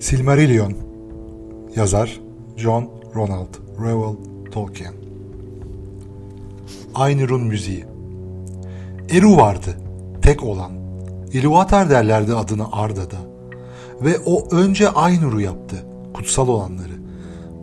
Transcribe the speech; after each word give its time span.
Silmarillion 0.00 0.74
Yazar 1.76 2.20
John 2.56 2.90
Ronald 3.14 3.54
Reuel 3.84 4.16
Tolkien 4.52 4.94
Aynur'un 6.94 7.42
müziği 7.42 7.84
Eru 9.10 9.36
vardı, 9.36 9.76
tek 10.22 10.42
olan. 10.44 10.72
Ilúvatar 11.32 11.90
derlerdi 11.90 12.34
adını 12.34 12.72
Arda'da. 12.72 13.16
Ve 14.00 14.18
o 14.18 14.48
önce 14.50 14.90
Aynur'u 14.90 15.40
yaptı, 15.40 15.76
kutsal 16.14 16.48
olanları. 16.48 16.92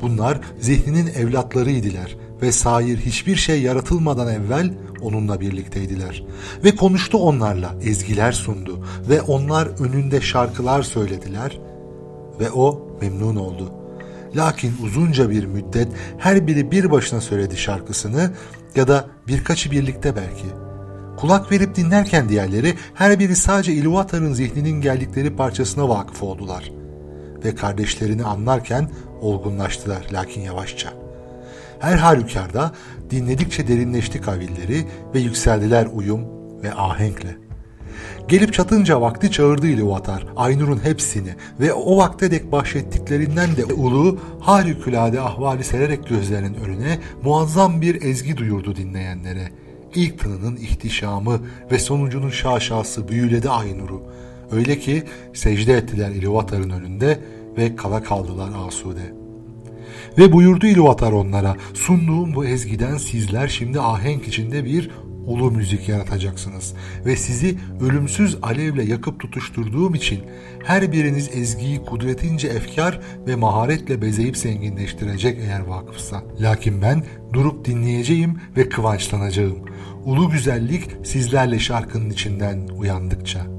Bunlar 0.01 0.39
zihninin 0.59 1.07
evlatlarıydılar 1.07 2.17
ve 2.41 2.51
sair 2.51 2.97
hiçbir 2.97 3.35
şey 3.35 3.61
yaratılmadan 3.61 4.27
evvel 4.27 4.73
onunla 5.01 5.41
birlikteydiler. 5.41 6.23
Ve 6.63 6.75
konuştu 6.75 7.17
onlarla, 7.17 7.75
ezgiler 7.83 8.31
sundu 8.31 8.85
ve 9.09 9.21
onlar 9.21 9.67
önünde 9.67 10.21
şarkılar 10.21 10.83
söylediler 10.83 11.59
ve 12.39 12.51
o 12.51 12.87
memnun 13.01 13.35
oldu. 13.35 13.71
Lakin 14.35 14.73
uzunca 14.83 15.29
bir 15.29 15.45
müddet 15.45 15.87
her 16.17 16.47
biri 16.47 16.71
bir 16.71 16.91
başına 16.91 17.21
söyledi 17.21 17.57
şarkısını 17.57 18.31
ya 18.75 18.87
da 18.87 19.05
birkaçı 19.27 19.71
birlikte 19.71 20.15
belki. 20.15 20.45
Kulak 21.17 21.51
verip 21.51 21.75
dinlerken 21.75 22.29
diğerleri 22.29 22.73
her 22.93 23.19
biri 23.19 23.35
sadece 23.35 23.73
Ilúvatar'ın 23.73 24.33
zihninin 24.33 24.81
geldikleri 24.81 25.35
parçasına 25.35 25.89
vakıf 25.89 26.23
oldular. 26.23 26.71
Ve 27.45 27.55
kardeşlerini 27.55 28.23
anlarken 28.23 28.89
olgunlaştılar 29.21 30.07
lakin 30.11 30.41
yavaşça. 30.41 30.93
Her 31.79 31.97
halükarda 31.97 32.71
dinledikçe 33.11 33.67
derinleşti 33.67 34.21
kavilleri 34.21 34.85
ve 35.13 35.19
yükseldiler 35.19 35.87
uyum 35.93 36.21
ve 36.63 36.73
ahenkle. 36.73 37.44
Gelip 38.27 38.53
çatınca 38.53 39.01
vakti 39.01 39.31
çağırdı 39.31 39.67
Ilúvatar, 39.67 40.21
Aynur'un 40.35 40.83
hepsini 40.83 41.35
ve 41.59 41.73
o 41.73 41.97
vakte 41.97 42.31
dek 42.31 42.51
bahşettiklerinden 42.51 43.55
de 43.55 43.65
ulu 43.65 44.19
harikulade 44.39 45.21
ahvali 45.21 45.63
sererek 45.63 46.07
gözlerinin 46.09 46.53
önüne 46.53 46.99
muazzam 47.23 47.81
bir 47.81 48.01
ezgi 48.01 48.37
duyurdu 48.37 48.75
dinleyenlere. 48.75 49.49
İlk 49.95 50.19
tınının 50.19 50.55
ihtişamı 50.55 51.39
ve 51.71 51.79
sonucunun 51.79 52.29
şaşası 52.29 53.07
büyüledi 53.07 53.49
Aynur'u. 53.49 54.03
Öyle 54.51 54.79
ki 54.79 55.03
secde 55.33 55.73
ettiler 55.73 56.11
Ilúvatar'ın 56.11 56.69
önünde 56.69 57.19
ve 57.57 57.75
kala 57.75 58.03
kaldılar 58.03 58.49
asude. 58.67 59.13
Ve 60.17 60.31
buyurdu 60.31 60.67
Ilúvatar 60.67 61.11
onlara, 61.11 61.55
sunduğum 61.73 62.35
bu 62.35 62.45
ezgiden 62.45 62.97
sizler 62.97 63.47
şimdi 63.47 63.79
ahenk 63.79 64.27
içinde 64.27 64.65
bir 64.65 64.89
ulu 65.27 65.51
müzik 65.51 65.89
yaratacaksınız 65.89 66.73
ve 67.05 67.15
sizi 67.15 67.57
ölümsüz 67.81 68.37
alevle 68.41 68.83
yakıp 68.83 69.19
tutuşturduğum 69.19 69.95
için 69.95 70.21
her 70.63 70.91
biriniz 70.91 71.29
ezgiyi 71.33 71.81
kudretince 71.85 72.47
efkar 72.47 72.99
ve 73.27 73.35
maharetle 73.35 74.01
bezeyip 74.01 74.37
zenginleştirecek 74.37 75.39
eğer 75.39 75.59
vakıfsa. 75.59 76.23
Lakin 76.41 76.81
ben 76.81 77.03
durup 77.33 77.65
dinleyeceğim 77.65 78.39
ve 78.57 78.69
kıvançlanacağım. 78.69 79.59
Ulu 80.05 80.29
güzellik 80.29 80.89
sizlerle 81.03 81.59
şarkının 81.59 82.09
içinden 82.09 82.67
uyandıkça.'' 82.67 83.54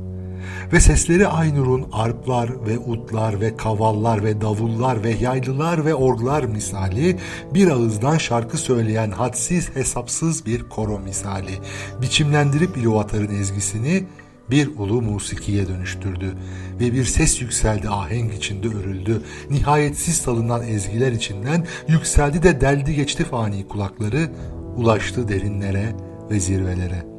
Ve 0.73 0.81
sesleri 0.81 1.29
Aynur'un 1.29 1.87
arplar 1.93 2.67
ve 2.67 2.79
utlar 2.79 3.41
ve 3.41 3.57
kavallar 3.57 4.25
ve 4.25 4.41
davullar 4.41 5.05
ve 5.05 5.11
yaylılar 5.11 5.85
ve 5.85 5.95
orglar 5.95 6.45
misali 6.45 7.17
bir 7.55 7.69
ağızdan 7.69 8.19
şarkı 8.19 8.59
söyleyen 8.59 9.11
hadsiz 9.11 9.77
hesapsız 9.77 10.47
bir 10.47 10.69
koro 10.69 10.99
misali 10.99 11.59
biçimlendirip 12.03 12.77
İluvatar'ın 12.77 13.41
ezgisini 13.41 14.05
bir 14.51 14.77
ulu 14.79 15.03
musikiye 15.03 15.69
dönüştürdü 15.69 16.35
ve 16.81 16.93
bir 16.93 17.05
ses 17.05 17.41
yükseldi 17.41 17.89
ahenk 17.89 18.35
içinde 18.35 18.69
örüldü. 18.69 19.23
Nihayetsiz 19.51 20.17
salınan 20.17 20.69
ezgiler 20.69 21.13
içinden 21.13 21.67
yükseldi 21.89 22.43
de 22.43 22.61
deldi 22.61 22.95
geçti 22.95 23.25
fani 23.25 23.69
kulakları, 23.69 24.31
ulaştı 24.77 25.29
derinlere 25.29 25.93
ve 26.31 26.41
zirvelere.'' 26.41 27.16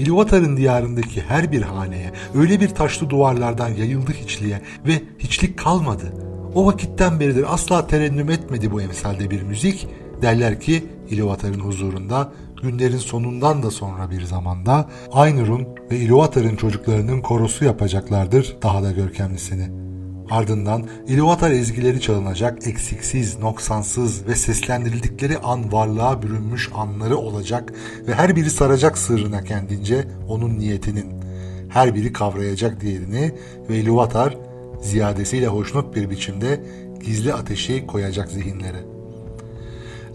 İluvatar'ın 0.00 0.56
diyarındaki 0.56 1.20
her 1.20 1.52
bir 1.52 1.62
haneye 1.62 2.12
öyle 2.34 2.60
bir 2.60 2.68
taşlı 2.68 3.10
duvarlardan 3.10 3.68
yayıldı 3.68 4.12
hiçliğe 4.12 4.60
ve 4.86 5.02
hiçlik 5.18 5.58
kalmadı. 5.58 6.12
O 6.54 6.66
vakitten 6.66 7.20
beridir 7.20 7.54
asla 7.54 7.86
terennüm 7.86 8.30
etmedi 8.30 8.70
bu 8.70 8.82
emsalde 8.82 9.30
bir 9.30 9.42
müzik. 9.42 9.88
Derler 10.22 10.60
ki 10.60 10.84
İluvatar'ın 11.10 11.60
huzurunda 11.60 12.32
günlerin 12.62 12.98
sonundan 12.98 13.62
da 13.62 13.70
sonra 13.70 14.10
bir 14.10 14.22
zamanda 14.22 14.88
Aynur'un 15.12 15.68
ve 15.90 15.96
İluvatar'ın 15.96 16.56
çocuklarının 16.56 17.20
korosu 17.20 17.64
yapacaklardır 17.64 18.56
daha 18.62 18.82
da 18.82 18.92
görkemlisini.'' 18.92 19.99
Ardından 20.30 20.86
İluvatar 21.08 21.50
ezgileri 21.50 22.00
çalınacak, 22.00 22.66
eksiksiz, 22.66 23.38
noksansız 23.38 24.26
ve 24.26 24.34
seslendirildikleri 24.34 25.38
an 25.38 25.72
varlığa 25.72 26.22
bürünmüş 26.22 26.70
anları 26.74 27.16
olacak 27.16 27.72
ve 28.06 28.14
her 28.14 28.36
biri 28.36 28.50
saracak 28.50 28.98
sırrına 28.98 29.44
kendince 29.44 30.08
onun 30.28 30.58
niyetinin. 30.58 31.06
Her 31.68 31.94
biri 31.94 32.12
kavrayacak 32.12 32.80
diğerini 32.80 33.32
ve 33.68 33.78
İluvatar 33.78 34.36
ziyadesiyle 34.82 35.46
hoşnut 35.46 35.96
bir 35.96 36.10
biçimde 36.10 36.60
gizli 37.04 37.34
ateşi 37.34 37.86
koyacak 37.86 38.28
zihinlere. 38.28 38.80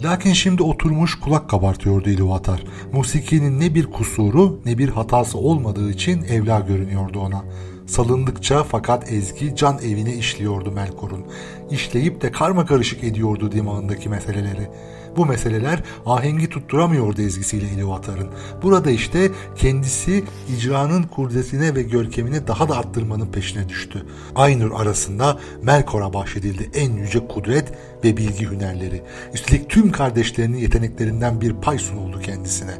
Lakin 0.03 0.33
şimdi 0.33 0.63
oturmuş 0.63 1.19
kulak 1.19 1.49
kabartıyordu 1.49 2.09
İluvatar. 2.09 2.63
Musikinin 2.93 3.59
ne 3.59 3.75
bir 3.75 3.85
kusuru 3.85 4.59
ne 4.65 4.77
bir 4.77 4.89
hatası 4.89 5.37
olmadığı 5.37 5.91
için 5.91 6.23
evla 6.23 6.59
görünüyordu 6.59 7.19
ona.'' 7.19 7.74
Salındıkça 7.85 8.63
fakat 8.63 9.11
Ezgi 9.11 9.55
can 9.55 9.77
evine 9.77 10.13
işliyordu 10.13 10.71
Melkor'un. 10.71 11.25
İşleyip 11.71 12.21
de 12.21 12.31
karma 12.31 12.65
karışık 12.65 13.03
ediyordu 13.03 13.51
dimağındaki 13.51 14.09
meseleleri. 14.09 14.69
Bu 15.17 15.25
meseleler 15.25 15.83
ahengi 16.05 16.49
tutturamıyordu 16.49 17.21
ezgisiyle 17.21 17.65
İluvatar'ın. 17.67 18.27
Burada 18.63 18.91
işte 18.91 19.31
kendisi 19.55 20.23
icranın 20.57 21.03
kurdetine 21.03 21.75
ve 21.75 21.83
görkemini 21.83 22.47
daha 22.47 22.69
da 22.69 22.77
arttırmanın 22.77 23.27
peşine 23.27 23.69
düştü. 23.69 24.05
Aynur 24.35 24.71
arasında 24.81 25.39
Melkor'a 25.61 26.13
bahşedildi 26.13 26.69
en 26.73 26.93
yüce 26.93 27.27
kudret 27.27 27.73
ve 28.03 28.17
bilgi 28.17 28.49
hünerleri. 28.49 29.01
Üstelik 29.33 29.69
tüm 29.69 29.91
kardeşlerinin 29.91 30.57
yeteneklerinden 30.57 31.41
bir 31.41 31.53
pay 31.53 31.79
sunuldu 31.79 32.19
kendisine. 32.19 32.73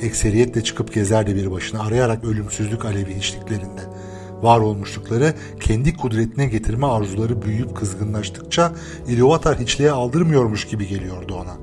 Ekseriyetle 0.00 0.64
çıkıp 0.64 0.94
gezerdi 0.94 1.36
bir 1.36 1.50
başına 1.50 1.82
arayarak 1.82 2.24
ölümsüzlük 2.24 2.84
alevi 2.84 3.12
içliklerinde.'' 3.12 4.13
Var 4.44 4.60
olmuşlukları 4.60 5.34
kendi 5.60 5.96
kudretine 5.96 6.46
getirme 6.46 6.86
arzuları 6.86 7.42
büyüyüp 7.42 7.76
kızgınlaştıkça 7.76 8.72
Ilúvatar 9.08 9.60
hiçliğe 9.60 9.90
aldırmıyormuş 9.90 10.66
gibi 10.66 10.88
geliyordu 10.88 11.34
ona 11.34 11.56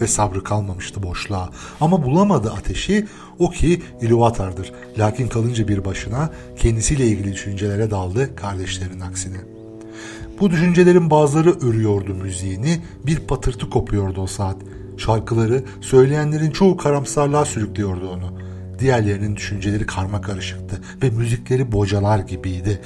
ve 0.00 0.06
sabrı 0.06 0.44
kalmamıştı 0.44 1.02
boşluğa. 1.02 1.50
Ama 1.80 2.04
bulamadı 2.04 2.52
ateşi 2.52 3.06
o 3.38 3.50
ki 3.50 3.82
Ilúvatar'dır. 4.02 4.72
Lakin 4.98 5.28
kalınca 5.28 5.68
bir 5.68 5.84
başına 5.84 6.30
kendisiyle 6.56 7.06
ilgili 7.06 7.32
düşüncelere 7.32 7.90
daldı 7.90 8.36
kardeşlerin 8.36 9.00
aksine. 9.00 9.36
Bu 10.40 10.50
düşüncelerin 10.50 11.10
bazıları 11.10 11.60
örüyordu 11.60 12.14
müziğini, 12.14 12.80
bir 13.06 13.20
patırtı 13.20 13.70
kopuyordu 13.70 14.20
o 14.20 14.26
saat. 14.26 14.56
Şarkıları, 14.96 15.62
söyleyenlerin 15.80 16.50
çoğu 16.50 16.76
karamsarlığa 16.76 17.44
sürüklüyordu 17.44 18.10
onu. 18.10 18.43
Diğerlerinin 18.78 19.36
düşünceleri 19.36 19.86
karma 19.86 20.20
karışıktı 20.20 20.80
ve 21.02 21.10
müzikleri 21.10 21.72
bocalar 21.72 22.18
gibiydi. 22.18 22.80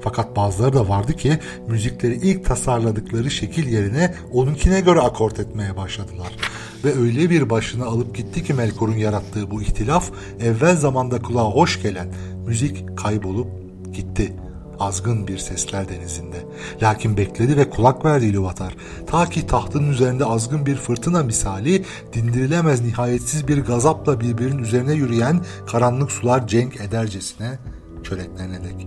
Fakat 0.00 0.36
bazıları 0.36 0.72
da 0.72 0.88
vardı 0.88 1.12
ki 1.12 1.38
müzikleri 1.68 2.14
ilk 2.14 2.44
tasarladıkları 2.44 3.30
şekil 3.30 3.68
yerine 3.68 4.14
onunkine 4.32 4.80
göre 4.80 5.00
akort 5.00 5.40
etmeye 5.40 5.76
başladılar. 5.76 6.32
Ve 6.84 6.98
öyle 6.98 7.30
bir 7.30 7.50
başını 7.50 7.84
alıp 7.84 8.16
gitti 8.16 8.44
ki 8.44 8.54
Melkor'un 8.54 8.96
yarattığı 8.96 9.50
bu 9.50 9.62
ihtilaf 9.62 10.10
evvel 10.40 10.76
zamanda 10.76 11.22
kulağa 11.22 11.50
hoş 11.50 11.82
gelen 11.82 12.08
müzik 12.46 12.98
kaybolup 12.98 13.48
gitti 13.92 14.32
azgın 14.80 15.26
bir 15.26 15.38
sesler 15.38 15.88
denizinde. 15.88 16.36
Lakin 16.82 17.16
bekledi 17.16 17.56
ve 17.56 17.70
kulak 17.70 18.04
verdi 18.04 18.26
İluvatar. 18.26 18.76
Ta 19.06 19.26
ki 19.26 19.46
tahtın 19.46 19.90
üzerinde 19.90 20.24
azgın 20.24 20.66
bir 20.66 20.76
fırtına 20.76 21.22
misali 21.22 21.84
dindirilemez 22.12 22.84
nihayetsiz 22.84 23.48
bir 23.48 23.58
gazapla 23.58 24.20
birbirinin 24.20 24.58
üzerine 24.58 24.92
yürüyen 24.92 25.40
karanlık 25.66 26.12
sular 26.12 26.46
cenk 26.46 26.80
edercesine 26.80 27.58
çöreklerine 28.02 28.64
dek. 28.64 28.86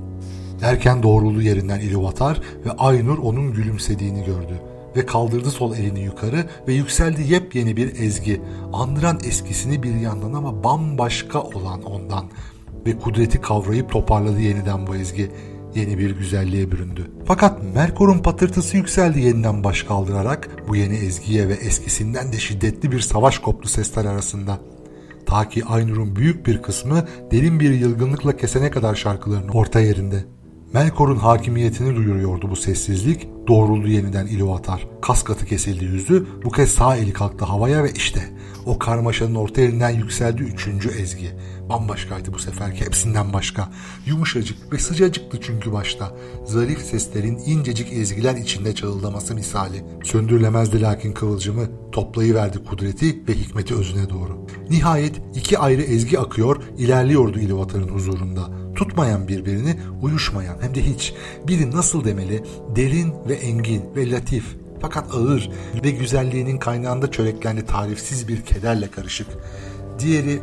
Erken 0.61 1.03
doğruldu 1.03 1.41
yerinden 1.41 1.79
İluvatar 1.79 2.41
ve 2.65 2.71
Aynur 2.71 3.17
onun 3.17 3.53
gülümsediğini 3.53 4.25
gördü 4.25 4.61
ve 4.95 5.05
kaldırdı 5.05 5.51
sol 5.51 5.75
elini 5.75 5.99
yukarı 5.99 6.45
ve 6.67 6.73
yükseldi 6.73 7.33
yepyeni 7.33 7.77
bir 7.77 7.99
ezgi. 7.99 8.41
Andıran 8.73 9.19
eskisini 9.23 9.83
bir 9.83 9.95
yandan 9.95 10.33
ama 10.33 10.63
bambaşka 10.63 11.41
olan 11.41 11.83
ondan 11.83 12.25
ve 12.85 12.97
kudreti 12.97 13.41
kavrayıp 13.41 13.91
toparladı 13.91 14.39
yeniden 14.39 14.87
bu 14.87 14.95
ezgi 14.95 15.31
yeni 15.77 15.97
bir 15.97 16.11
güzelliğe 16.11 16.71
büründü. 16.71 17.11
Fakat 17.25 17.63
Merkur'un 17.75 18.19
patırtısı 18.19 18.77
yükseldi 18.77 19.19
yeniden 19.19 19.63
baş 19.63 19.83
kaldırarak 19.83 20.49
bu 20.67 20.75
yeni 20.75 20.95
ezgiye 20.95 21.47
ve 21.47 21.53
eskisinden 21.53 22.33
de 22.33 22.37
şiddetli 22.37 22.91
bir 22.91 22.99
savaş 22.99 23.39
koptu 23.39 23.69
sesler 23.69 24.05
arasında. 24.05 24.59
Ta 25.25 25.49
ki 25.49 25.65
Aynur'un 25.65 26.15
büyük 26.15 26.47
bir 26.47 26.61
kısmı 26.61 27.07
derin 27.31 27.59
bir 27.59 27.73
yılgınlıkla 27.73 28.37
kesene 28.37 28.71
kadar 28.71 28.95
şarkılarını 28.95 29.51
orta 29.51 29.79
yerinde. 29.79 30.25
Melkor'un 30.73 31.15
hakimiyetini 31.15 31.95
duyuruyordu 31.95 32.49
bu 32.49 32.55
sessizlik. 32.55 33.27
Doğruldu 33.47 33.87
yeniden 33.87 34.27
İluvatar. 34.27 34.87
Kas 35.01 35.23
katı 35.23 35.45
kesildi 35.45 35.85
yüzü. 35.85 36.27
Bu 36.43 36.51
kez 36.51 36.71
sağ 36.71 36.95
eli 36.95 37.13
kalktı 37.13 37.45
havaya 37.45 37.83
ve 37.83 37.91
işte 37.91 38.29
o 38.65 38.79
karmaşanın 38.79 39.35
orta 39.35 39.61
elinden 39.61 39.89
yükseldi 39.89 40.43
üçüncü 40.43 40.89
ezgi. 40.89 41.31
Bambaşkaydı 41.69 42.33
bu 42.33 42.39
seferki 42.39 42.85
hepsinden 42.85 43.33
başka. 43.33 43.69
Yumuşacık 44.05 44.73
ve 44.73 44.79
sıcacıktı 44.79 45.39
çünkü 45.41 45.73
başta. 45.73 46.11
Zarif 46.45 46.81
seslerin 46.81 47.37
incecik 47.37 47.93
ezgiler 47.93 48.35
içinde 48.35 48.75
çağıldaması 48.75 49.35
misali. 49.35 49.83
Söndürülemezdi 50.03 50.81
lakin 50.81 51.11
kıvılcımı 51.11 51.91
toplayıverdi 51.91 52.63
kudreti 52.63 53.23
ve 53.27 53.33
hikmeti 53.33 53.75
özüne 53.75 54.09
doğru. 54.09 54.47
Nihayet 54.69 55.21
iki 55.35 55.59
ayrı 55.59 55.81
ezgi 55.81 56.19
akıyor, 56.19 56.63
ilerliyordu 56.77 57.39
İluvatar'ın 57.39 57.89
huzurunda. 57.89 58.66
Tutmayan 58.77 59.27
birbirini, 59.27 59.75
uyuşmayan 60.01 60.57
hem 60.61 60.75
de 60.75 60.81
hiç. 60.85 61.13
Biri 61.47 61.71
nasıl 61.71 62.05
demeli? 62.05 62.43
Derin 62.75 63.13
ve 63.29 63.33
engin 63.33 63.83
ve 63.95 64.11
latif, 64.11 64.45
fakat 64.81 65.15
ağır 65.15 65.49
ve 65.83 65.91
güzelliğinin 65.91 66.57
kaynağında 66.57 67.11
çöreklendi 67.11 67.65
tarifsiz 67.65 68.27
bir 68.27 68.41
kederle 68.41 68.91
karışık. 68.91 69.27
Diğeri 69.99 70.39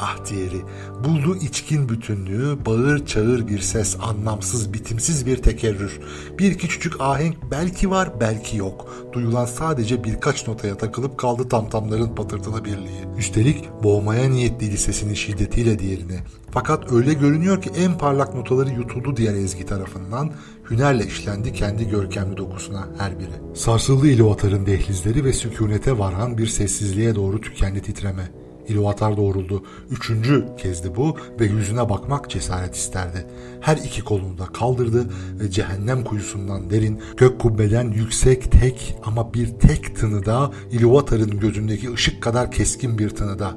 Ah 0.00 0.16
diğeri, 0.30 0.62
buldu 1.04 1.36
içkin 1.36 1.88
bütünlüğü, 1.88 2.66
bağır 2.66 3.06
çağır 3.06 3.48
bir 3.48 3.58
ses, 3.58 3.96
anlamsız, 4.00 4.72
bitimsiz 4.72 5.26
bir 5.26 5.36
tekerrür. 5.36 6.00
Bir 6.38 6.58
küçücük 6.58 7.00
ahenk 7.00 7.36
belki 7.50 7.90
var, 7.90 8.20
belki 8.20 8.56
yok. 8.56 8.94
Duyulan 9.12 9.44
sadece 9.44 10.04
birkaç 10.04 10.48
notaya 10.48 10.76
takılıp 10.76 11.18
kaldı 11.18 11.48
tamtamların 11.48 12.14
patırtılı 12.14 12.64
birliği. 12.64 13.04
Üstelik 13.18 13.64
boğmaya 13.82 14.30
niyetliydi 14.30 14.78
sesinin 14.78 15.14
şiddetiyle 15.14 15.78
diğerini. 15.78 16.18
Fakat 16.50 16.92
öyle 16.92 17.12
görünüyor 17.12 17.62
ki 17.62 17.70
en 17.76 17.98
parlak 17.98 18.34
notaları 18.34 18.70
yutuldu 18.70 19.16
diğer 19.16 19.34
ezgi 19.34 19.66
tarafından, 19.66 20.32
hünerle 20.70 21.06
işlendi 21.06 21.52
kendi 21.52 21.88
görkemli 21.88 22.36
dokusuna 22.36 22.88
her 22.98 23.18
biri. 23.18 23.54
Sarsıldı 23.54 24.08
İluvatar'ın 24.08 24.66
dehlizleri 24.66 25.24
ve 25.24 25.32
sükunete 25.32 25.98
varan 25.98 26.38
bir 26.38 26.46
sessizliğe 26.46 27.14
doğru 27.14 27.40
tükendi 27.40 27.82
titreme. 27.82 28.45
İluvatar 28.68 29.16
doğruldu. 29.16 29.62
Üçüncü 29.90 30.46
kezdi 30.58 30.96
bu 30.96 31.16
ve 31.40 31.46
yüzüne 31.46 31.88
bakmak 31.88 32.30
cesaret 32.30 32.74
isterdi. 32.74 33.26
Her 33.60 33.76
iki 33.76 34.04
kolunu 34.04 34.38
da 34.38 34.46
kaldırdı 34.46 35.06
ve 35.40 35.50
cehennem 35.50 36.04
kuyusundan 36.04 36.70
derin, 36.70 37.00
gök 37.16 37.40
kubbeden 37.40 37.90
yüksek 37.90 38.52
tek 38.52 38.96
ama 39.04 39.34
bir 39.34 39.46
tek 39.46 39.96
tınıda 39.96 40.50
İluvatar'ın 40.70 41.40
gözündeki 41.40 41.92
ışık 41.92 42.22
kadar 42.22 42.50
keskin 42.50 42.98
bir 42.98 43.10
tınıda. 43.10 43.56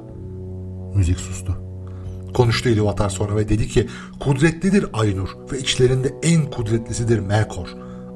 Müzik 0.94 1.18
sustu. 1.18 1.56
Konuştu 2.34 2.68
İluvatar 2.68 3.10
sonra 3.10 3.36
ve 3.36 3.48
dedi 3.48 3.68
ki 3.68 3.86
kudretlidir 4.20 4.86
Aynur 4.92 5.28
ve 5.52 5.58
içlerinde 5.58 6.14
en 6.22 6.50
kudretlisidir 6.50 7.18
Melkor. 7.18 7.68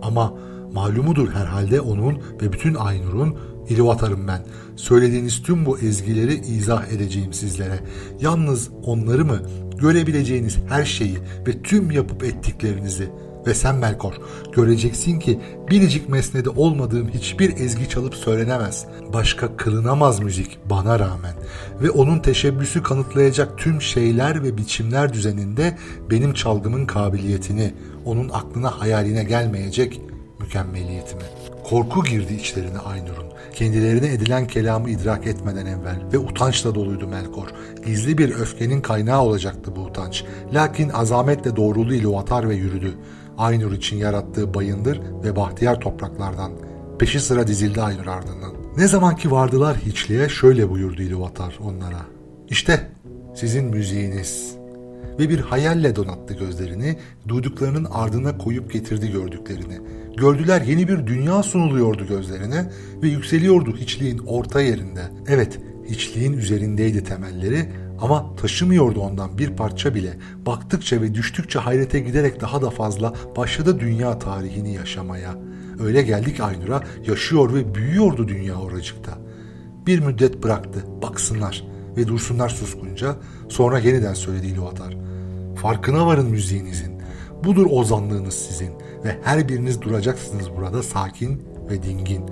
Ama 0.03 0.35
malumudur 0.73 1.29
herhalde 1.33 1.81
onun 1.81 2.23
ve 2.43 2.53
bütün 2.53 2.75
Aynur'un 2.75 3.39
İlivatarım 3.69 4.29
ben. 4.29 4.43
Söylediğiniz 4.77 5.43
tüm 5.43 5.67
bu 5.67 5.79
ezgileri 5.79 6.35
izah 6.35 6.89
edeceğim 6.89 7.33
sizlere. 7.33 7.81
Yalnız 8.21 8.71
onları 8.85 9.25
mı, 9.25 9.43
görebileceğiniz 9.79 10.59
her 10.69 10.85
şeyi 10.85 11.19
ve 11.47 11.63
tüm 11.63 11.91
yapıp 11.91 12.25
ettiklerinizi 12.25 13.11
ve 13.47 13.55
sen 13.55 13.75
Melkor 13.77 14.15
göreceksin 14.53 15.19
ki 15.19 15.41
biricik 15.71 16.09
mesnede 16.09 16.51
olmadığım 16.51 17.09
hiçbir 17.09 17.61
ezgi 17.61 17.89
çalıp 17.89 18.15
söylenemez. 18.15 18.87
Başka 19.13 19.57
kılınamaz 19.57 20.21
müzik 20.21 20.59
bana 20.71 20.99
rağmen 20.99 21.35
ve 21.83 21.91
onun 21.91 22.19
teşebbüsü 22.19 22.83
kanıtlayacak 22.83 23.59
tüm 23.59 23.83
şeyler 23.83 24.43
ve 24.43 24.57
biçimler 24.57 25.13
düzeninde 25.13 25.79
benim 26.11 26.35
çalgımın 26.35 26.87
kabiliyetini, 26.87 27.75
onun 28.05 28.29
aklına 28.29 28.81
hayaline 28.81 29.25
gelmeyecek 29.25 30.01
mükemmeliyetimi. 30.41 31.23
Korku 31.65 32.05
girdi 32.05 32.35
içlerine 32.35 32.79
Aynur'un. 32.79 33.27
Kendilerine 33.55 34.13
edilen 34.13 34.47
kelamı 34.47 34.91
idrak 34.91 35.27
etmeden 35.27 35.67
evvel 35.67 35.97
ve 36.13 36.19
utançla 36.19 36.75
doluydu 36.75 37.07
Melkor. 37.09 37.49
Gizli 37.87 38.19
bir 38.19 38.35
öfkenin 38.35 38.81
kaynağı 38.81 39.23
olacaktı 39.23 39.77
bu 39.77 39.81
utanç. 39.81 40.25
Lakin 40.53 40.89
azametle 40.89 41.57
doğruluğu 41.57 41.95
ile 41.95 42.17
atar 42.17 42.49
ve 42.49 42.55
yürüdü. 42.55 42.95
Aynur 43.39 43.73
için 43.73 43.97
yarattığı 43.97 44.55
bayındır 44.55 45.01
ve 45.25 45.37
bahtiyar 45.37 45.81
topraklardan. 45.81 46.53
Peşi 46.99 47.21
sıra 47.21 47.47
dizildi 47.47 47.83
Aynur 47.83 48.07
ardından. 48.07 48.55
Ne 48.77 48.89
zamanki 48.89 49.31
vardılar 49.31 49.77
hiçliğe 49.77 50.29
şöyle 50.29 50.71
buyurdu 50.71 51.03
İluvatar 51.03 51.59
onlara. 51.65 52.01
İşte 52.49 52.91
sizin 53.35 53.65
müziğiniz. 53.65 54.55
Ve 55.19 55.29
bir 55.29 55.41
hayalle 55.41 55.97
donattı 55.97 56.35
gözlerini, 56.35 56.97
duyduklarının 57.29 57.85
ardına 57.85 58.39
koyup 58.39 58.73
getirdi 58.73 59.13
gördüklerini. 59.13 59.81
Gördüler 60.17 60.61
yeni 60.61 60.89
bir 60.89 61.07
dünya 61.07 61.43
sunuluyordu 61.43 62.07
gözlerine 62.07 62.71
ve 63.03 63.09
yükseliyordu 63.09 63.77
hiçliğin 63.77 64.19
orta 64.19 64.61
yerinde. 64.61 65.03
Evet, 65.29 65.61
hiçliğin 65.89 66.33
üzerindeydi 66.33 67.05
temelleri 67.05 67.69
ama 68.01 68.37
taşımıyordu 68.37 69.01
ondan 69.01 69.39
bir 69.39 69.51
parça 69.57 69.95
bile. 69.95 70.17
Baktıkça 70.47 71.03
ve 71.03 71.15
düştükçe 71.15 71.59
hayrete 71.59 72.01
giderek 72.01 72.41
daha 72.41 72.63
da 72.63 72.71
fazla 72.71 73.15
başladı 73.37 73.81
dünya 73.81 74.19
tarihini 74.19 74.75
yaşamaya. 74.75 75.35
Öyle 75.81 76.03
geldik 76.03 76.41
Aynur'a 76.41 76.83
yaşıyor 77.07 77.55
ve 77.55 77.75
büyüyordu 77.75 78.29
dünya 78.29 78.55
oracıkta. 78.55 79.19
Bir 79.87 79.99
müddet 79.99 80.43
bıraktı, 80.43 80.85
baksınlar 81.03 81.65
ve 81.97 82.09
dursunlar 82.09 82.49
suskunca 82.49 83.17
sonra 83.49 83.79
yeniden 83.79 84.15
söyledi 84.15 84.47
İluvatar. 84.47 84.97
Farkına 85.57 86.07
varın 86.07 86.31
müziğinizin. 86.31 86.94
Budur 87.45 87.67
ozanlığınız 87.71 88.35
sizin 88.35 88.71
ve 89.05 89.19
her 89.23 89.49
biriniz 89.49 89.83
duracaksınız 89.83 90.57
burada 90.57 90.83
sakin 90.83 91.43
ve 91.71 91.83
dingin. 91.83 92.25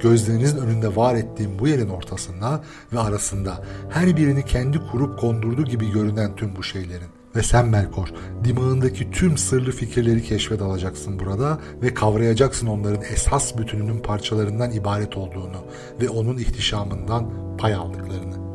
Gözlerinizin 0.00 0.58
önünde 0.58 0.96
var 0.96 1.14
ettiğim 1.14 1.58
bu 1.58 1.68
yerin 1.68 1.88
ortasında 1.88 2.64
ve 2.92 2.98
arasında 2.98 3.64
her 3.90 4.16
birini 4.16 4.44
kendi 4.44 4.78
kurup 4.92 5.18
kondurduğu 5.18 5.64
gibi 5.64 5.92
görünen 5.92 6.36
tüm 6.36 6.56
bu 6.56 6.62
şeylerin. 6.62 7.08
Ve 7.36 7.42
sen 7.42 7.66
Melkor, 7.66 8.08
dimağındaki 8.44 9.10
tüm 9.10 9.38
sırlı 9.38 9.72
fikirleri 9.72 10.22
keşfe 10.22 10.58
dalacaksın 10.58 11.18
burada 11.18 11.58
ve 11.82 11.94
kavrayacaksın 11.94 12.66
onların 12.66 13.02
esas 13.02 13.58
bütününün 13.58 13.98
parçalarından 13.98 14.70
ibaret 14.70 15.16
olduğunu 15.16 15.64
ve 16.00 16.08
onun 16.08 16.38
ihtişamından 16.38 17.30
pay 17.58 17.74
aldıklarını 17.74 18.47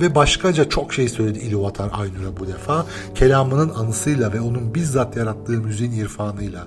ve 0.00 0.14
başkaca 0.14 0.68
çok 0.68 0.92
şey 0.92 1.08
söyledi 1.08 1.38
İluvatar 1.38 1.90
Aynur'a 1.92 2.36
bu 2.40 2.46
defa. 2.46 2.86
Kelamının 3.14 3.68
anısıyla 3.68 4.32
ve 4.32 4.40
onun 4.40 4.74
bizzat 4.74 5.16
yarattığı 5.16 5.52
müziğin 5.52 5.92
irfanıyla. 5.92 6.66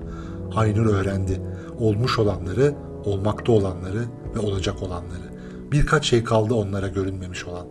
Aynur 0.55 0.85
öğrendi. 0.85 1.41
Olmuş 1.79 2.19
olanları, 2.19 2.75
olmakta 3.05 3.51
olanları 3.51 4.03
ve 4.35 4.39
olacak 4.39 4.83
olanları. 4.83 5.33
Birkaç 5.71 6.05
şey 6.05 6.23
kaldı 6.23 6.53
onlara 6.53 6.87
görünmemiş 6.87 7.45
olan. 7.45 7.67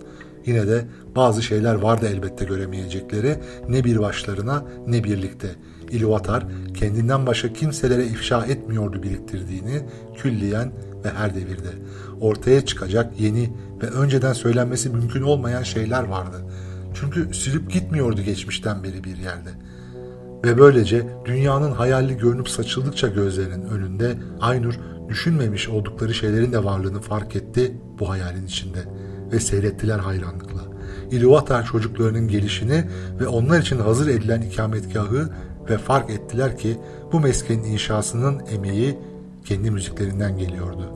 Yine 0.47 0.69
de 0.69 0.85
bazı 1.17 1.43
şeyler 1.43 1.75
vardı 1.75 2.09
elbette 2.13 2.45
göremeyecekleri 2.45 3.39
ne 3.69 3.85
bir 3.85 4.01
başlarına 4.01 4.65
ne 4.87 5.05
birlikte. 5.05 5.49
İluvatar 5.91 6.47
kendinden 6.75 7.27
başka 7.27 7.53
kimselere 7.53 8.07
ifşa 8.07 8.47
etmiyordu 8.47 9.03
biriktirdiğini 9.03 9.83
külliyen 10.17 10.73
ve 11.05 11.11
her 11.11 11.35
devirde. 11.35 11.69
Ortaya 12.21 12.65
çıkacak 12.65 13.21
yeni 13.21 13.51
ve 13.83 13.87
önceden 13.87 14.33
söylenmesi 14.33 14.91
mümkün 14.91 15.23
olmayan 15.23 15.63
şeyler 15.63 16.03
vardı. 16.03 16.37
Çünkü 16.95 17.35
sürüp 17.35 17.71
gitmiyordu 17.71 18.21
geçmişten 18.21 18.83
beri 18.83 19.05
bir 19.05 19.17
yerde. 19.17 19.51
Ve 20.45 20.59
böylece 20.59 21.07
dünyanın 21.25 21.73
hayali 21.73 22.17
görünüp 22.17 22.49
saçıldıkça 22.49 23.09
gözlerinin 23.09 23.67
önünde 23.69 24.19
Aynur 24.41 24.75
düşünmemiş 25.09 25.69
oldukları 25.69 26.15
şeylerin 26.15 26.53
de 26.53 26.65
varlığını 26.65 27.01
fark 27.01 27.37
etti 27.37 27.77
bu 27.99 28.11
hayalin 28.11 28.47
içinde 28.47 28.79
ve 29.33 29.41
seyrettiler 29.41 29.99
hayranlıkla. 29.99 30.61
İluvatar 31.11 31.65
çocuklarının 31.67 32.29
gelişini 32.29 32.85
ve 33.21 33.27
onlar 33.27 33.61
için 33.61 33.79
hazır 33.79 34.09
edilen 34.09 34.43
ikametgahı 34.43 35.29
ve 35.71 35.79
fark 35.79 36.11
ettiler 36.11 36.59
ki 36.59 36.79
bu 37.13 37.21
meskenin 37.21 37.65
inşasının 37.65 38.43
emeği 38.55 38.99
kendi 39.45 39.71
müziklerinden 39.71 40.39
geliyordu. 40.39 40.93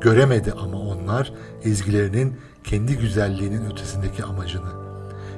Göremedi 0.00 0.52
ama 0.52 0.78
onlar 0.78 1.32
ezgilerinin 1.64 2.34
kendi 2.64 2.96
güzelliğinin 2.96 3.70
ötesindeki 3.70 4.24
amacını. 4.24 4.80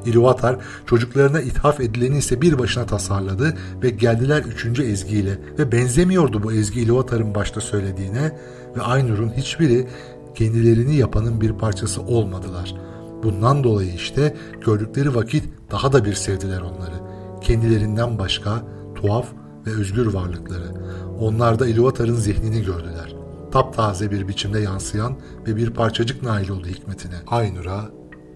İluvatar 0.07 0.57
çocuklarına 0.87 1.41
ithaf 1.41 1.81
edileni 1.81 2.19
ise 2.19 2.41
bir 2.41 2.59
başına 2.59 2.87
tasarladı 2.87 3.55
ve 3.83 3.91
geldiler 3.91 4.43
üçüncü 4.43 4.83
ezgiyle 4.83 5.39
ve 5.59 5.73
benzemiyordu 5.73 6.43
bu 6.43 6.53
ezgi 6.53 6.81
İluvatar'ın 6.81 7.35
başta 7.35 7.61
söylediğine 7.61 8.39
ve 8.77 8.83
Aynur'un 8.83 9.33
hiçbiri 9.37 9.89
kendilerini 10.35 10.97
yapanın 10.97 11.41
bir 11.41 11.53
parçası 11.53 12.03
olmadılar. 12.03 12.75
Bundan 13.23 13.65
dolayı 13.65 13.95
işte 13.95 14.37
gördükleri 14.65 15.15
vakit 15.15 15.45
daha 15.71 15.93
da 15.93 16.05
bir 16.05 16.15
sevdiler 16.15 16.61
onları. 16.61 16.95
Kendilerinden 17.41 18.19
başka 18.19 18.63
tuhaf 18.95 19.27
ve 19.67 19.71
özgür 19.71 20.07
varlıkları. 20.07 20.75
Onlar 21.21 21.59
da 21.59 21.67
İluvatar'ın 21.67 22.15
zihnini 22.15 22.63
gördüler. 22.65 23.15
Taptaze 23.53 24.11
bir 24.11 24.29
biçimde 24.29 24.61
yansıyan 24.61 25.19
ve 25.47 25.57
bir 25.57 25.71
parçacık 25.71 26.23
nail 26.23 26.49
oldu 26.49 26.67
hikmetine. 26.67 27.17
Aynur'a 27.27 27.91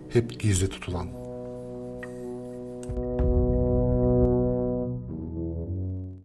hep 0.08 0.40
gizli 0.40 0.68
tutulan. 0.68 1.15